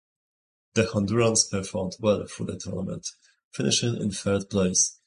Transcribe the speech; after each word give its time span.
The 0.73 0.85
Hondurans 0.85 1.51
performed 1.51 1.95
well 1.99 2.25
through 2.25 2.47
the 2.47 2.57
tournament, 2.57 3.07
finishing 3.51 3.97
in 4.01 4.09
third 4.09 4.49
place. 4.49 4.97